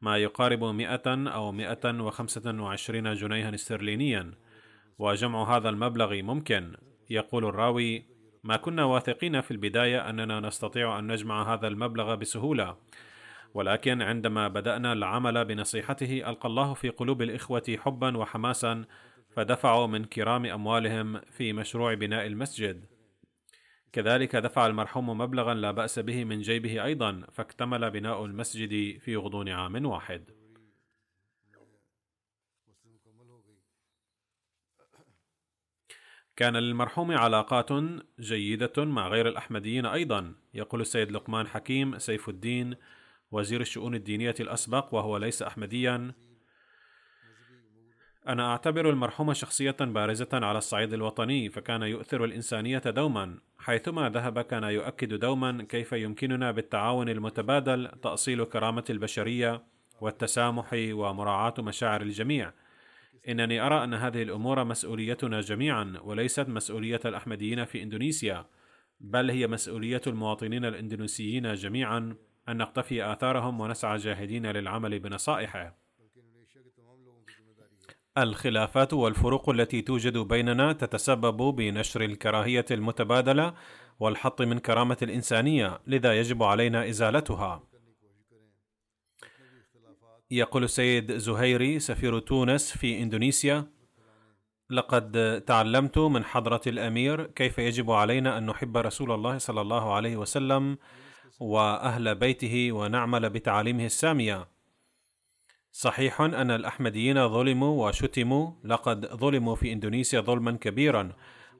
[0.00, 4.32] ما يقارب مئة أو مئة وخمسة وعشرين جنيها استرلينيا
[4.98, 6.72] وجمع هذا المبلغ ممكن.
[7.10, 8.04] يقول الراوي
[8.44, 12.76] ما كنا واثقين في البداية أننا نستطيع أن نجمع هذا المبلغ بسهولة
[13.54, 18.84] ولكن عندما بدأنا العمل بنصيحته ألقى الله في قلوب الإخوة حبا وحماسا
[19.36, 22.97] فدفعوا من كرام أموالهم في مشروع بناء المسجد.
[23.92, 29.48] كذلك دفع المرحوم مبلغا لا بأس به من جيبه أيضا فاكتمل بناء المسجد في غضون
[29.48, 30.30] عام واحد.
[36.36, 37.68] كان للمرحوم علاقات
[38.20, 42.76] جيدة مع غير الأحمديين أيضا يقول السيد لقمان حكيم سيف الدين
[43.30, 46.14] وزير الشؤون الدينية الأسبق وهو ليس أحمديا.
[48.26, 54.64] أنا أعتبر المرحوم شخصية بارزة على الصعيد الوطني فكان يؤثر الإنسانية دوما حيثما ذهب كان
[54.64, 59.62] يؤكد دوما كيف يمكننا بالتعاون المتبادل تأصيل كرامة البشرية
[60.00, 62.52] والتسامح ومراعاة مشاعر الجميع.
[63.28, 68.46] إنني أرى أن هذه الأمور مسؤوليتنا جميعا وليست مسؤولية الأحمديين في إندونيسيا
[69.00, 72.16] بل هي مسؤولية المواطنين الإندونيسيين جميعا.
[72.48, 75.87] أن نقتفي آثارهم ونسعى جاهدين للعمل بنصائحه.
[78.22, 83.54] الخلافات والفروق التي توجد بيننا تتسبب بنشر الكراهية المتبادلة
[84.00, 87.62] والحط من كرامة الإنسانية لذا يجب علينا إزالتها.
[90.30, 93.66] يقول السيد زهيري سفير تونس في إندونيسيا
[94.70, 100.16] لقد تعلمت من حضرة الأمير كيف يجب علينا أن نحب رسول الله صلى الله عليه
[100.16, 100.78] وسلم
[101.40, 104.57] وأهل بيته ونعمل بتعاليمه السامية.
[105.78, 111.12] صحيح أن الأحمديين ظلموا وشتموا لقد ظلموا في إندونيسيا ظلما كبيرا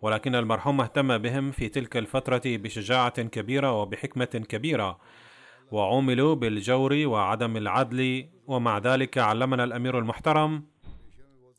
[0.02, 4.98] ولكن المرحوم اهتم بهم في تلك الفترة بشجاعة كبيرة وبحكمة كبيرة
[5.70, 10.64] وعوملوا بالجور وعدم العدل ومع ذلك علمنا الأمير المحترم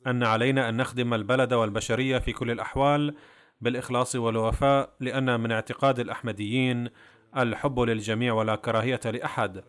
[0.07, 3.15] أن علينا أن نخدم البلد والبشرية في كل الأحوال
[3.61, 6.89] بالإخلاص والوفاء لأن من اعتقاد الأحمديين
[7.37, 9.63] الحب للجميع ولا كراهية لأحد.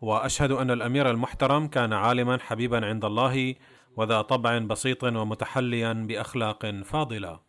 [0.00, 3.54] وأشهد أن الأمير المحترم كان عالما حبيبا عند الله
[3.96, 7.40] وذا طبع بسيط ومتحليا بأخلاق فاضلة.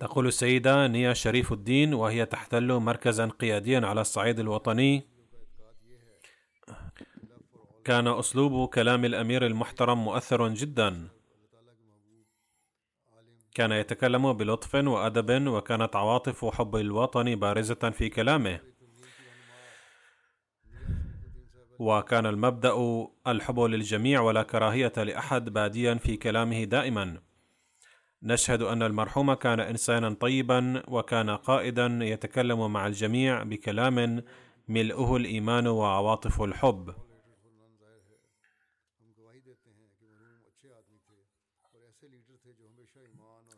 [0.00, 5.02] تقول السيدة نيا شريف الدين وهي تحتل مركزا قياديا على الصعيد الوطني.
[7.84, 11.08] كان أسلوب كلام الأمير المحترم مؤثر جدا.
[13.54, 18.77] كان يتكلم بلطف وأدب وكانت عواطف حب الوطن بارزة في كلامه.
[21.78, 27.22] وكان المبدأ الحب للجميع ولا كراهية لأحد باديا في كلامه دائما.
[28.22, 34.22] نشهد أن المرحوم كان انسانا طيبا وكان قائدا يتكلم مع الجميع بكلام
[34.68, 36.94] ملؤه الإيمان وعواطف الحب.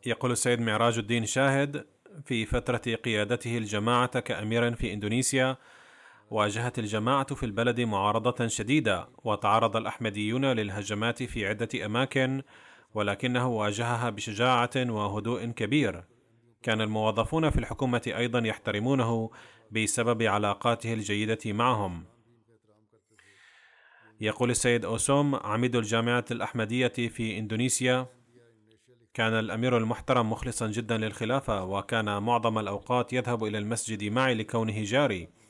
[0.05, 1.85] يقول السيد معراج الدين شاهد
[2.25, 5.57] في فترة قيادته الجماعة كامير في إندونيسيا
[6.31, 12.41] واجهت الجماعة في البلد معارضة شديدة، وتعرض الأحمديون للهجمات في عدة أماكن،
[12.93, 16.03] ولكنه واجهها بشجاعة وهدوء كبير.
[16.63, 19.31] كان الموظفون في الحكومة أيضا يحترمونه
[19.71, 22.05] بسبب علاقاته الجيدة معهم.
[24.21, 28.07] يقول السيد أوسوم عميد الجامعة الأحمدية في إندونيسيا:
[29.13, 35.40] كان الأمير المحترم مخلصا جدا للخلافة، وكان معظم الأوقات يذهب إلى المسجد معي لكونه جاري.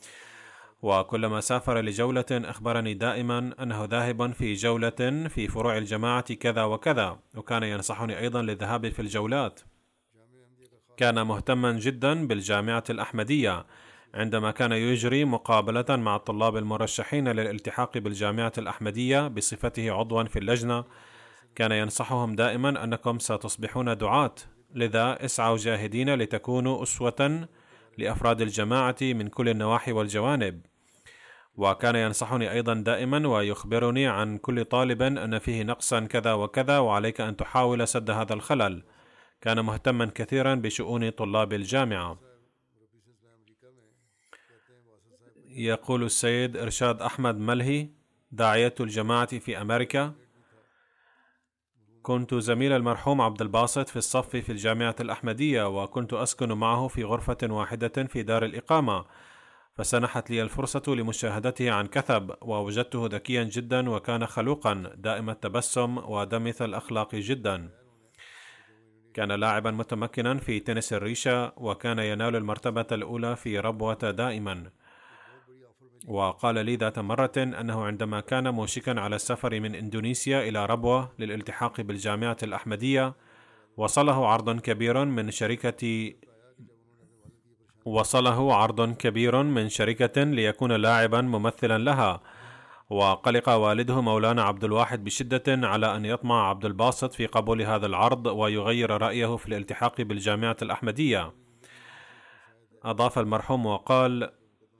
[0.81, 7.63] وكلما سافر لجولة أخبرني دائما أنه ذاهب في جولة في فروع الجماعة كذا وكذا وكان
[7.63, 9.59] ينصحني أيضا للذهاب في الجولات.
[10.97, 13.65] كان مهتما جدا بالجامعة الأحمدية
[14.13, 20.83] عندما كان يجري مقابلة مع الطلاب المرشحين للالتحاق بالجامعة الأحمدية بصفته عضوا في اللجنة.
[21.55, 24.35] كان ينصحهم دائما أنكم ستصبحون دعاة.
[24.75, 27.47] لذا اسعوا جاهدين لتكونوا أسوة
[27.97, 30.70] لأفراد الجماعة من كل النواحي والجوانب.
[31.55, 37.37] وكان ينصحني أيضا دائما ويخبرني عن كل طالب أن فيه نقصا كذا وكذا وعليك أن
[37.37, 38.83] تحاول سد هذا الخلل.
[39.41, 42.19] كان مهتما كثيرا بشؤون طلاب الجامعة.
[45.47, 47.89] يقول السيد إرشاد أحمد ملهي
[48.31, 50.13] داعية الجماعة في أمريكا.
[52.01, 57.37] كنت زميل المرحوم عبد الباسط في الصف في الجامعة الأحمدية وكنت أسكن معه في غرفة
[57.43, 59.05] واحدة في دار الإقامة.
[59.81, 67.15] فسنحت لي الفرصة لمشاهدته عن كثب ووجدته ذكيا جدا وكان خلوقا دائم التبسم ودمث الأخلاق
[67.15, 67.69] جدا.
[69.13, 74.71] كان لاعبا متمكنا في تنس الريشة وكان ينال المرتبة الأولى في ربوة دائما.
[76.07, 81.81] وقال لي ذات مرة أنه عندما كان موشكا على السفر من إندونيسيا إلى ربوة للالتحاق
[81.81, 83.13] بالجامعة الأحمدية
[83.77, 86.13] وصله عرض كبير من شركة
[87.85, 92.21] وصله عرض كبير من شركة ليكون لاعبا ممثلا لها.
[92.89, 98.25] وقلق والده مولانا عبد الواحد بشدة على أن يطمع عبد الباسط في قبول هذا العرض
[98.25, 101.33] ويغير رأيه في الالتحاق بالجامعة الأحمدية.
[102.83, 104.29] أضاف المرحوم وقال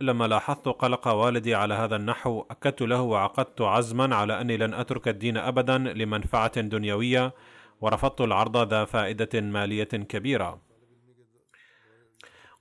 [0.02, 5.08] لما لاحظت قلق والدي على هذا النحو أكدت له وعقدت عزما على أني لن أترك
[5.08, 7.34] الدين أبدا لمنفعة دنيوية
[7.82, 10.71] ورفضت العرض ذا فائدة مالية كبيرة.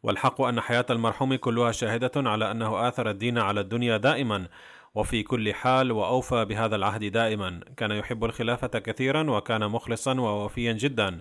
[0.02, 4.48] والحق أن حياة المرحوم كلها شاهدة على أنه آثر الدين على الدنيا دائما
[4.94, 7.60] وفي كل حال وأوفى بهذا العهد دائما.
[7.76, 11.18] كان يحب الخلافة كثيرا وكان مخلصا ووفيا جدا.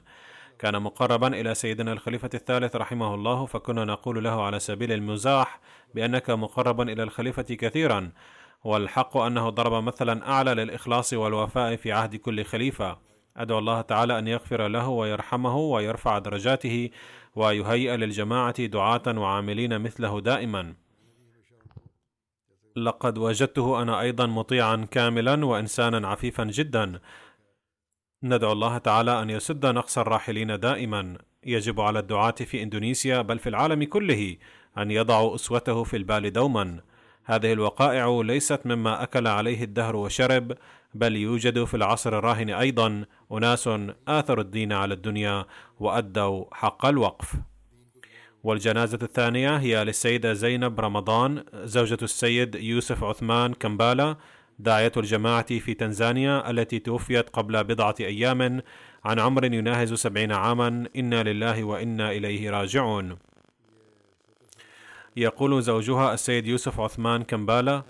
[0.59, 5.59] كان مقربا إلى سيدنا الخليفة الثالث رحمه الله فكنا نقول له على سبيل المزاح
[5.95, 8.11] بأنك مقرب إلى الخليفة كثيرا.
[8.63, 13.08] والحق أنه ضرب مثلا أعلى للإخلاص والوفاء في عهد كل خليفة.
[13.39, 16.89] أدعو الله تعالى أن يغفر له ويرحمه ويرفع درجاته
[17.35, 20.73] ويهيئ للجماعة دعاة وعاملين مثله دائما.
[22.75, 26.99] لقد وجدته أنا أيضا مطيعا كاملا وإنسانا عفيفا جدا.
[28.23, 31.17] ندعو الله تعالى أن يسد نقص الراحلين دائما.
[31.43, 34.37] يجب على الدعاة في إندونيسيا بل في العالم كله
[34.77, 36.81] أن يضعوا أسوته في البال دوما.
[37.29, 40.53] هذه الوقائع ليست مما أكل عليه الدهر وشرب
[40.93, 43.69] بل يوجد في العصر الراهن أيضا أناس
[44.07, 45.45] آثروا الدين على الدنيا
[45.79, 47.35] وأدوا حق الوقف.
[48.43, 54.15] والجنازة الثانية هي للسيدة زينب رمضان زوجة السيد يوسف عثمان كمبالا
[54.59, 58.61] داعية الجماعة في تنزانيا التي توفيت قبل بضعة أيام
[59.05, 60.85] عن عمر يناهز سبعين عاما.
[60.95, 63.28] إنا لله وإنا إليه راجعون.
[65.19, 67.83] يقول زوجها السيد يوسف عثمان كمبالا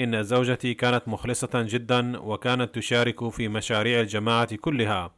[0.00, 5.14] إن زوجتي كانت مخلصة جدا وكانت تشارك في مشاريع الجماعة كلها.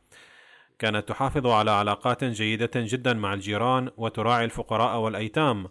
[0.79, 5.69] كانت تحافظ على علاقات جيدة جدا مع الجيران وتراعي الفقراء والأيتام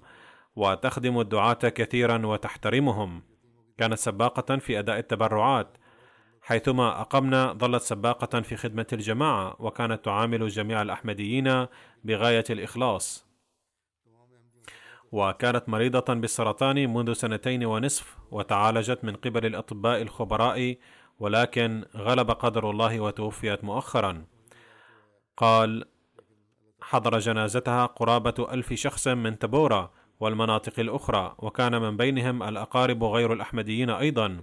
[0.56, 3.24] وتخدم الدعاة كثيرا وتحترمهم.
[3.78, 5.78] كانت سباقة في أداء التبرعات
[6.42, 11.68] حيثما أقمنا ظلت سباقة في خدمة الجماعة وكانت تعامل جميع الأحمديين
[12.04, 13.25] بغاية الإخلاص.
[15.12, 20.78] وكانت مريضة بالسرطان منذ سنتين ونصف وتعالجت من قبل الأطباء الخبراء
[21.20, 24.26] ولكن غلب قدر الله وتوفيت مؤخرا.
[25.38, 25.86] قال
[26.82, 33.90] حضر جنازتها قرابة ألف شخص من تبورا والمناطق الأخرى وكان من بينهم الأقارب غير الأحمديين
[33.90, 34.42] أيضا.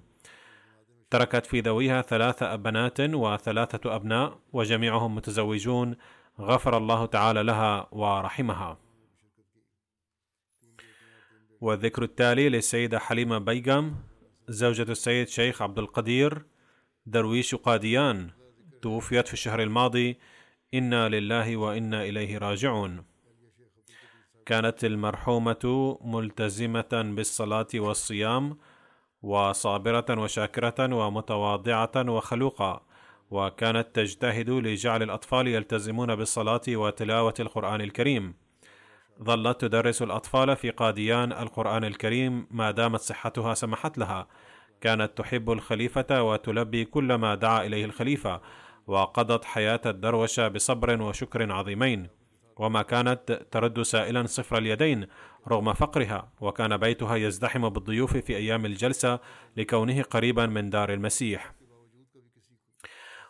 [1.10, 5.96] تركت في ذويها ثلاث بنات وثلاثة أبناء وجميعهم متزوجون
[6.40, 8.78] غفر الله تعالى لها ورحمها.
[11.62, 13.96] والذكر التالي للسيدة حليمة بيغم
[14.48, 16.42] زوجة السيد شيخ عبد القدير
[17.06, 18.30] درويش قاديان
[18.82, 20.18] توفيت في الشهر الماضي.
[20.74, 23.04] إنا لله وإنا إليه راجعون.
[24.46, 28.58] كانت المرحومة ملتزمة بالصلاة والصيام
[29.22, 32.82] وصابرة وشاكرة ومتواضعة وخلوقة
[33.30, 38.41] وكانت تجتهد لجعل الأطفال يلتزمون بالصلاة وتلاوة القرآن الكريم.
[39.22, 44.26] ظلت تدرس الأطفال في قاديان القرآن الكريم ما دامت صحتها سمحت لها.
[44.80, 48.40] كانت تحب الخليفة وتلبي كل ما دعا إليه الخليفة
[48.86, 52.08] وقضت حياة الدروشة بصبر وشكر عظيمين.
[52.56, 55.06] وما كانت ترد سائلا صفر اليدين
[55.48, 59.20] رغم فقرها وكان بيتها يزدحم بالضيوف في أيام الجلسة
[59.56, 61.54] لكونه قريبا من دار المسيح.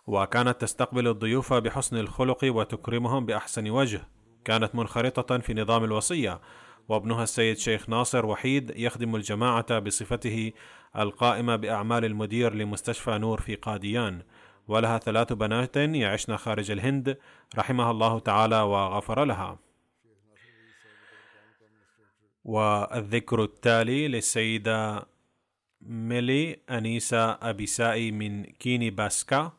[0.06, 4.08] وكانت تستقبل الضيوف بحسن الخلق وتكرمهم بأحسن وجه.
[4.44, 6.40] كانت منخرطة في نظام الوصية
[6.88, 10.52] وابنها السيد شيخ ناصر وحيد يخدم الجماعة بصفته
[10.98, 14.22] القائمة بأعمال المدير لمستشفى نور في قاديان.
[14.68, 17.18] ولها ثلاث بنات يعشن خارج الهند
[17.58, 19.58] رحمها الله تعالى وغفر لها.
[22.44, 25.06] والذكر التالي للسيدة
[25.80, 29.52] ميلي أنيسا أبيسائي من كيني باسكا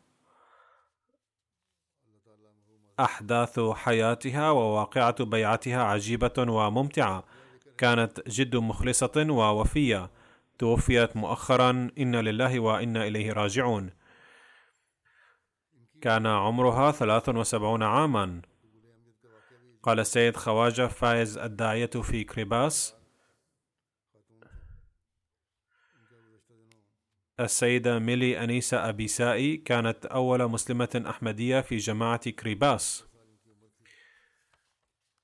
[3.00, 7.24] أحداث حياتها وواقعة بيعتها عجيبة وممتعة.
[7.78, 10.12] كانت جد مخلصة ووفية.
[10.60, 11.90] توفيت مؤخرا.
[11.98, 13.90] إنا لله وإنا إليه راجعون.
[16.02, 18.42] كان عمرها ثلاث وسبعون عاما.
[19.84, 23.03] قال السيد خواجة فايز الداعية في كريباس.
[27.40, 33.06] السيدة ميلي أنيسة أبيسائي كانت أول مسلمة أحمدية في جماعة كريباس.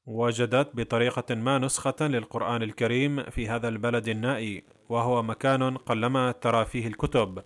[0.06, 6.88] وجدت بطريقة ما نسخة للقرآن الكريم في هذا البلد النائي وهو مكان قلما ترى فيه
[6.88, 7.44] الكتب.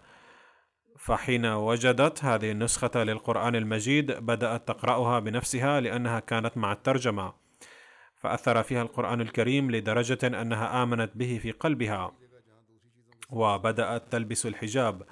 [0.99, 7.33] فحين وجدت هذه النسخة للقرآن المجيد بدأت تقرأها بنفسها لأنها كانت مع الترجمة
[8.15, 12.22] فأثر فيها القرآن الكريم لدرجة أنها آمنت به في قلبها.
[13.29, 15.03] وبدأت تلبس الحجاب.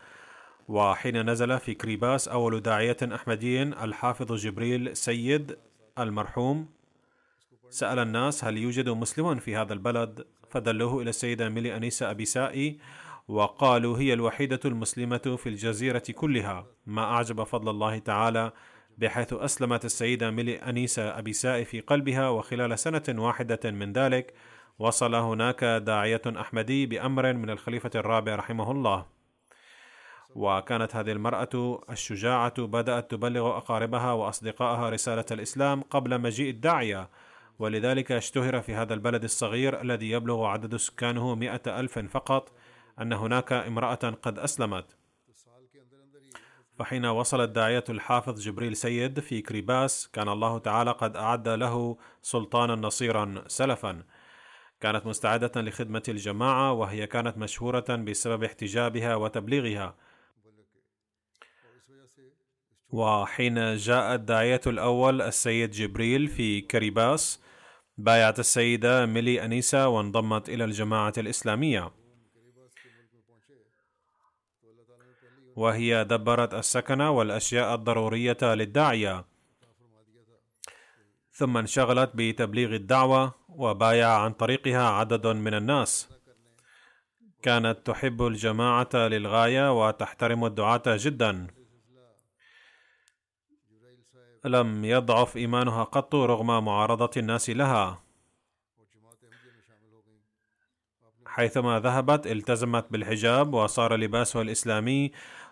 [0.68, 5.58] وحين نزل في كريباس أول داعية أحمدي الحافظ جبريل سيد
[6.00, 6.70] المرحوم
[7.70, 12.80] سأل الناس هل يوجد مسلم في هذا البلد؟ فدلوه إلى السيدة ميلي أنيسة أبيسائي
[13.28, 16.66] وقالوا هي الوحيدة المسلمة في الجزيرة كلها.
[16.86, 18.52] ما أعجب فضل الله تعالى
[18.98, 24.34] بحيث أسلمت السيدة ميلي أنيسة أبيسائي في قلبها وخلال سنة واحدة من ذلك
[24.82, 29.06] وصل هناك داعية أحمدي بأمر من الخليفة الرابع رحمه الله.
[30.36, 37.10] وكانت هذه المرأة الشجاعة بدأت تبلغ أقاربها وأصدقائها رسالة الإسلام قبل مجيء الداعية
[37.60, 42.52] ولذلك اشتهر في هذا البلد الصغير الذي يبلغ عدد سكانه مئة ألف فقط
[43.02, 44.86] أن هناك امرأة قد أسلمت.
[46.80, 52.76] فحين وصل الداعية الحافظ جبريل سيد في كريباس كان الله تعالى قد أعد له سلطانا
[52.76, 54.04] نصيرا سلفا.
[54.82, 59.96] كانت مستعدة لخدمة الجماعة وهي كانت مشهورة بسبب احتجابها وتبليغها.
[62.90, 67.44] وحين جاء الداعية الأول السيد جبريل في كريباس
[67.98, 71.92] بايعت السيدة ميلي أنيسا وانضمت إلى الجماعة الإسلامية.
[75.56, 79.26] وهي دبرت السكن والأشياء الضرورية للداعية.
[81.32, 86.10] ثم انشغلت بتبليغ الدعوة وبايع عن طريقها عدد من الناس.
[87.42, 91.48] كانت تحب الجماعة للغاية وتحترم الدعاة جدا.
[94.46, 98.04] لم يضعف إيمانها قط رغم معارضة الناس لها.
[101.26, 105.12] حيثما ذهبت التزمت بالحجاب وصار لباسها الإسلامي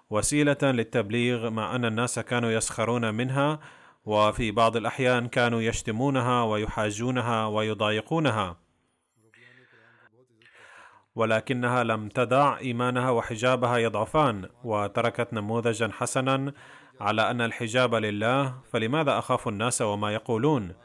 [0.10, 3.60] وسيلة للتبليغ مع أن الناس كانوا يسخرون منها
[4.10, 8.60] وفي بعض الأحيان كانوا يشتمونها ويحاجونها ويضايقونها.
[11.16, 16.54] ولكنها لم تدع إيمانها وحجابها يضعفان وتركت نموذجا حسنا
[17.00, 20.76] على أن الحجاب لله فلماذا أخاف الناس وما يقولون؟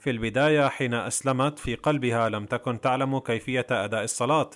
[0.00, 4.50] في البداية حين أسلمت في قلبها لم تكن تعلم كيفية أداء الصلاة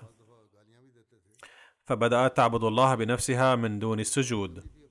[1.85, 4.82] فبدأت تعبد الله بنفسها من دون السجود.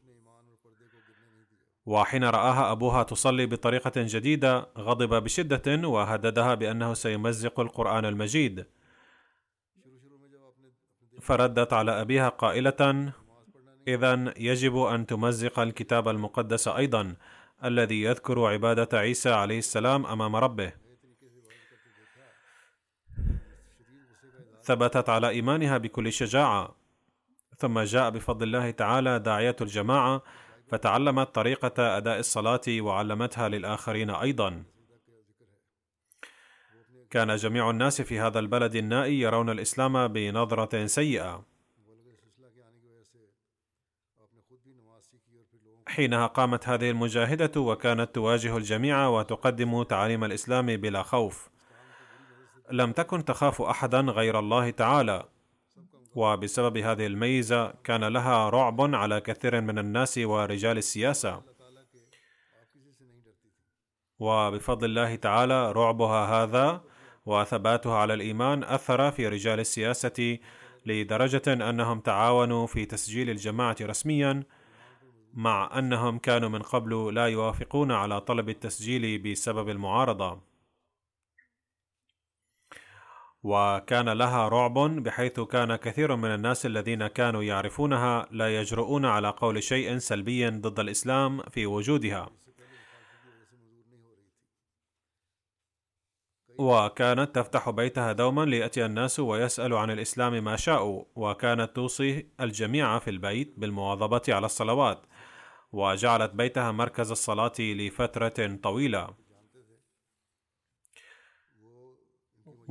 [1.85, 8.65] وحين رآها أبوها تصلي بطريقة جديدة غضب بشدة وهددها بأنه سيمزق القرآن المجيد.
[11.21, 13.13] فردت على أبيها قائلة
[13.87, 17.15] إذا يجب أن تمزق الكتاب المقدس أيضا
[17.63, 20.73] الذي يذكر عبادة عيسى عليه السلام أمام ربه.
[24.63, 26.75] ثبتت على إيمانها بكل شجاعة.
[27.57, 30.23] ثم جاء بفضل الله تعالى داعية الجماعة
[30.71, 34.63] فتعلمت طريقة أداء الصلاة وعلمتها للآخرين أيضا.
[37.09, 41.45] كان جميع الناس في هذا البلد النائي يرون الإسلام بنظرة سيئة.
[45.87, 51.49] حينها قامت هذه المجاهدة وكانت تواجه الجميع وتقدم تعاليم الإسلام بلا خوف.
[52.71, 55.23] لم تكن تخاف أحدا غير الله تعالى
[56.15, 61.41] وبسبب هذه الميزة كان لها رعب على كثير من الناس ورجال السياسة.
[64.19, 66.81] وبفضل الله تعالى رعبها هذا
[67.25, 70.37] وثباتها على الإيمان أثر في رجال السياسة
[70.85, 74.43] لدرجة أنهم تعاونوا في تسجيل الجماعة رسميا
[75.33, 80.50] مع أنهم كانوا من قبل لا يوافقون على طلب التسجيل بسبب المعارضة.
[83.43, 89.63] وكان لها رعب بحيث كان كثير من الناس الذين كانوا يعرفونها لا يجرؤون على قول
[89.63, 92.29] شيء سلبي ضد الإسلام في وجودها.
[96.57, 103.09] وكانت تفتح بيتها دوما ليأتي الناس ويسالوا عن الإسلام ما شاءوا وكانت توصي الجميع في
[103.09, 105.05] البيت بالمواظبة على الصلوات.
[105.71, 109.20] وجعلت بيتها مركز الصلاة لفترة طويلة.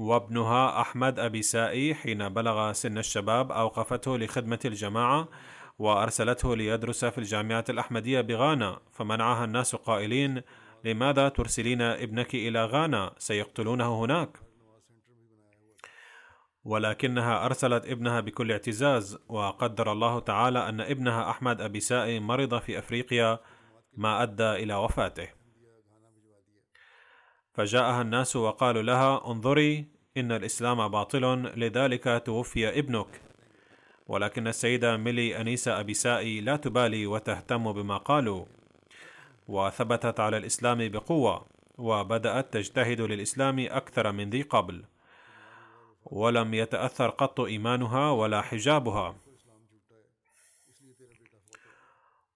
[0.01, 5.29] وابنها أحمد أبي سائي حين بلغ سن الشباب أوقفته لخدمة الجماعة
[5.79, 10.43] وأرسلته ليدرس في الجامعة الأحمدية بغانا فمنعها الناس قائلين
[10.85, 14.39] لماذا ترسلين ابنك إلى غانا؟ سيقتلونه هناك.
[16.65, 22.79] ولكنها أرسلت ابنها بكل اعتزاز وقدر الله تعالى أن ابنها أحمد أبي سائي مرض في
[22.79, 23.39] أفريقيا
[23.97, 25.40] ما أدى إلى وفاته.
[27.55, 29.87] فجاءها الناس وقالوا لها انظري
[30.17, 31.25] إن الإسلام باطل
[31.57, 33.21] لذلك توفي ابنك.
[34.09, 38.45] ولكن السيدة ميلي أنيسة ابي سائي لا تبالي وتهتم بما قالوا.
[39.49, 41.47] وثبتت على الإسلام بقوة
[41.79, 44.85] وبدأت تجتهد للإسلام أكثر من ذي قبل.
[46.05, 49.17] ولم يتأثر قط إيمانها ولا حجابها.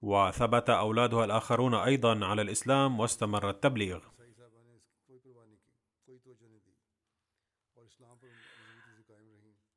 [0.03, 4.14] وثبت أولادها الآخرون أيضا على الإسلام واستمر التبليغ.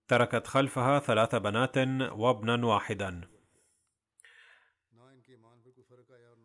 [0.07, 1.77] تركت خلفها ثلاث بنات
[2.11, 3.21] وابنا واحدا.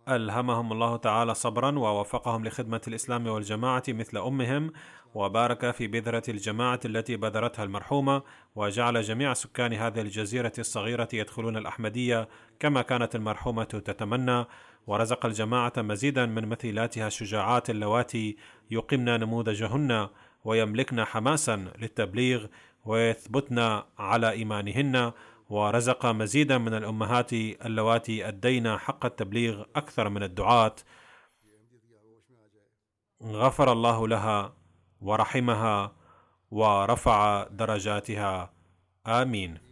[0.08, 4.72] ألهمهم الله تعالى صبرا ووفقهم لخدمة الإسلام والجماعة مثل أمهم
[5.14, 8.22] وبارك في بذرة الجماعة التي بذرتها المرحومة
[8.54, 12.28] وجعل جميع سكان هذه الجزيرة الصغيرة يدخلون الأحمدية
[12.60, 14.44] كما كانت المرحومة تتمنى
[14.86, 18.36] ورزق الجماعة مزيدا من مثيلاتها الشجاعات اللواتي
[18.70, 20.08] يقمن نموذجهن.
[20.44, 22.46] ويملكن حماسا للتبليغ
[22.84, 25.12] ويثبتن على إيمانهن
[25.48, 30.76] ورزق مزيدا من الأمهات اللواتي ادين حق التبليغ أكثر من الدعاة.
[33.22, 34.54] غفر الله لها
[35.00, 35.92] ورحمها
[36.50, 38.52] ورفع درجاتها.
[39.06, 39.71] آمين.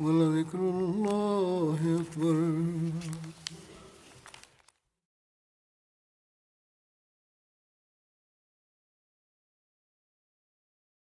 [0.00, 3.31] ولذكر الله أكبر.